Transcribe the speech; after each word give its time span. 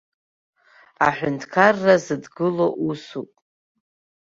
Аҳәынҭқарра 1.07 1.95
зыдгыло 2.03 2.67
усуп. 2.87 3.31